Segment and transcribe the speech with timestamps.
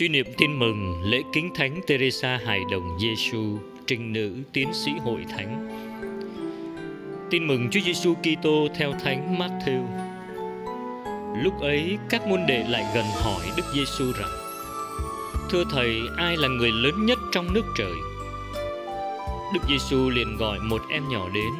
[0.00, 4.90] Suy niệm tin mừng lễ kính thánh Teresa Hài Đồng Giêsu, trinh nữ tiến sĩ
[5.04, 5.68] hội thánh.
[7.30, 9.82] Tin mừng Chúa Giêsu Kitô theo thánh Matthew.
[11.42, 14.30] Lúc ấy các môn đệ lại gần hỏi Đức Giêsu rằng:
[15.50, 17.94] Thưa thầy, ai là người lớn nhất trong nước trời?
[19.54, 21.52] Đức Giêsu liền gọi một em nhỏ đến,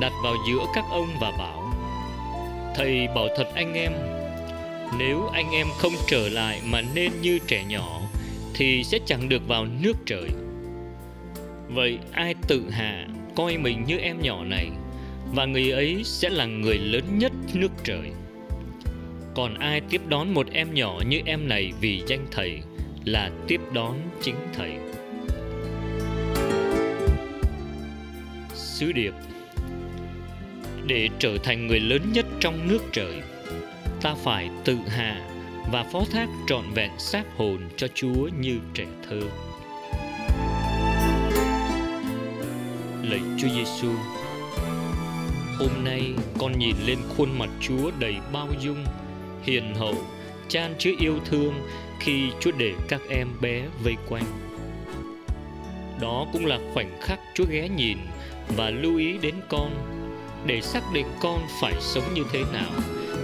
[0.00, 1.72] đặt vào giữa các ông và bảo:
[2.76, 3.92] Thầy bảo thật anh em,
[4.98, 8.00] nếu anh em không trở lại mà nên như trẻ nhỏ,
[8.54, 10.28] thì sẽ chẳng được vào nước trời.
[11.68, 14.70] Vậy ai tự hạ coi mình như em nhỏ này,
[15.34, 18.10] và người ấy sẽ là người lớn nhất nước trời?
[19.34, 22.60] Còn ai tiếp đón một em nhỏ như em này vì danh thầy,
[23.04, 24.72] là tiếp đón chính thầy.
[28.54, 29.12] Sứ điệp.
[30.86, 33.14] Để trở thành người lớn nhất trong nước trời
[34.02, 35.20] ta phải tự hạ
[35.72, 39.20] và phó thác trọn vẹn xác hồn cho Chúa như trẻ thơ.
[43.02, 43.92] Lạy Chúa Giêsu,
[45.58, 48.84] hôm nay con nhìn lên khuôn mặt Chúa đầy bao dung,
[49.42, 49.94] hiền hậu,
[50.48, 51.54] chan chứa yêu thương
[51.98, 54.24] khi Chúa để các em bé vây quanh.
[56.00, 57.98] Đó cũng là khoảnh khắc Chúa ghé nhìn
[58.56, 59.70] và lưu ý đến con
[60.46, 62.70] để xác định con phải sống như thế nào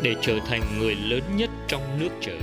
[0.06, 2.40] để trở thành người lớn nhất trong nước trời.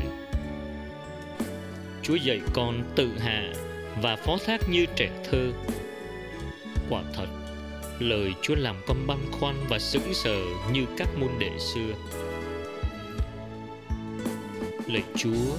[2.01, 3.53] Chúa dạy con tự hạ
[4.01, 5.51] và phó thác như trẻ thơ.
[6.89, 7.27] Quả thật,
[7.99, 11.93] lời Chúa làm con băn khoăn và sững sờ như các môn đệ xưa.
[14.87, 15.55] Lạy Chúa,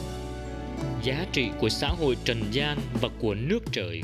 [1.02, 4.00] giá trị của xã hội trần gian và của nước trời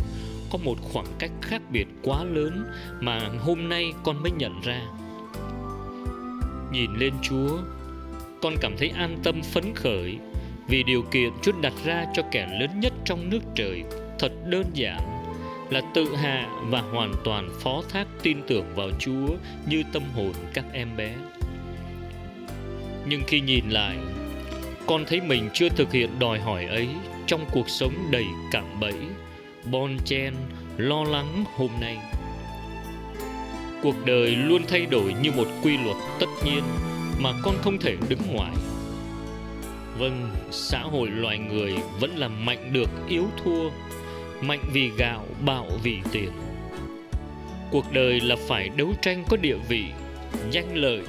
[0.53, 2.65] có một khoảng cách khác biệt quá lớn
[3.01, 4.81] mà hôm nay con mới nhận ra.
[6.73, 7.59] Nhìn lên Chúa,
[8.43, 10.19] con cảm thấy an tâm phấn khởi
[10.69, 13.83] vì điều kiện Chúa đặt ra cho kẻ lớn nhất trong nước trời
[14.19, 15.01] thật đơn giản
[15.71, 19.29] là tự hạ và hoàn toàn phó thác tin tưởng vào Chúa
[19.69, 21.15] như tâm hồn các em bé.
[23.07, 23.97] Nhưng khi nhìn lại,
[24.87, 26.89] con thấy mình chưa thực hiện đòi hỏi ấy
[27.27, 28.95] trong cuộc sống đầy cạm bẫy,
[29.71, 30.35] bon chen,
[30.77, 31.99] lo lắng hôm nay.
[33.83, 36.63] Cuộc đời luôn thay đổi như một quy luật tất nhiên
[37.23, 38.53] mà con không thể đứng ngoài.
[39.99, 43.71] Vâng xã hội loài người vẫn là mạnh được yếu thua,
[44.41, 46.31] mạnh vì gạo, bạo vì tiền.
[47.71, 49.85] Cuộc đời là phải đấu tranh có địa vị,
[50.51, 51.03] danh lợi,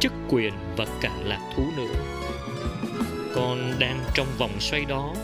[0.00, 2.18] chức quyền và cả lạc thú nữa
[3.38, 5.14] con đang trong vòng xoay đó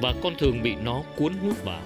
[0.00, 1.82] và con thường bị nó cuốn hút vào.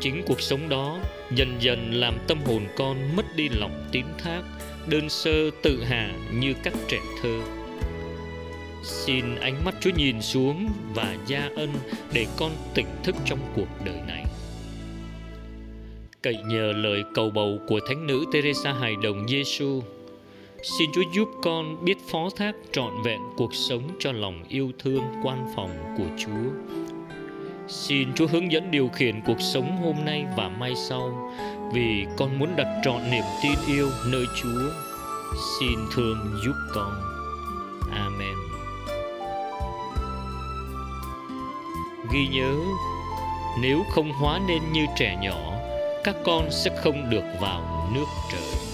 [0.00, 0.98] Chính cuộc sống đó
[1.34, 4.42] dần dần làm tâm hồn con mất đi lòng tín thác
[4.86, 7.40] đơn sơ tự hạ như các trẻ thơ.
[8.82, 11.70] Xin ánh mắt chúa nhìn xuống và gia ân
[12.12, 14.24] để con tỉnh thức trong cuộc đời này.
[16.22, 19.82] Cậy nhờ lời cầu bầu của thánh nữ teresa hài đồng giêsu
[20.62, 25.02] xin chúa giúp con biết phó thác trọn vẹn cuộc sống cho lòng yêu thương,
[25.22, 26.50] quan phòng của chúa.
[27.68, 31.32] Xin chúa hướng dẫn điều khiển cuộc sống hôm nay và mai sau
[31.72, 34.70] vì con muốn đặt trọn niềm tin yêu nơi Chúa.
[35.60, 36.92] Xin thương giúp con.
[37.92, 38.34] Amen.
[42.12, 42.54] Ghi nhớ,
[43.60, 45.52] nếu không hóa nên như trẻ nhỏ,
[46.04, 48.65] các con sẽ không được vào nước trời.